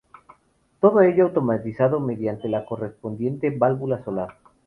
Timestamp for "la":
2.49-2.65